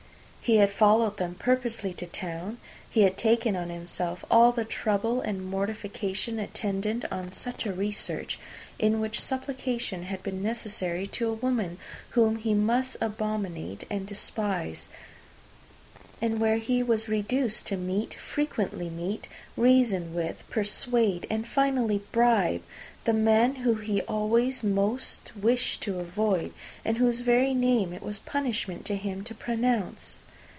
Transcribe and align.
He 0.43 0.55
had 0.57 0.71
followed 0.71 1.15
them 1.15 1.35
purposely 1.35 1.93
to 1.93 2.05
town, 2.05 2.57
he 2.89 3.03
had 3.03 3.15
taken 3.17 3.55
on 3.55 3.69
himself 3.69 4.25
all 4.29 4.51
the 4.51 4.65
trouble 4.65 5.21
and 5.21 5.45
mortification 5.49 6.39
attendant 6.39 7.05
on 7.09 7.31
such 7.31 7.65
a 7.65 7.71
research; 7.71 8.37
in 8.77 8.99
which 8.99 9.21
supplication 9.21 10.03
had 10.03 10.21
been 10.23 10.43
necessary 10.43 11.07
to 11.07 11.29
a 11.29 11.33
woman 11.33 11.77
whom 12.17 12.35
he 12.35 12.53
must 12.53 12.97
abominate 12.99 13.85
and 13.89 14.05
despise, 14.07 14.89
and 16.21 16.39
where 16.41 16.57
he 16.57 16.83
was 16.83 17.07
reduced 17.07 17.65
to 17.67 17.77
meet, 17.77 18.15
frequently 18.15 18.89
meet, 18.89 19.29
reason 19.55 20.13
with, 20.13 20.43
persuade, 20.49 21.25
and 21.29 21.47
finally 21.47 22.01
bribe 22.11 22.63
the 23.05 23.13
man 23.13 23.57
whom 23.57 23.83
he 23.83 24.01
always 24.01 24.65
most 24.65 25.31
wished 25.35 25.81
to 25.83 25.99
avoid, 25.99 26.51
and 26.83 26.97
whose 26.97 27.21
very 27.21 27.53
name 27.53 27.93
it 27.93 28.03
was 28.03 28.19
punishment 28.19 28.83
to 28.83 28.97
him 28.97 29.23
to 29.23 29.33
pronounce. 29.33 30.17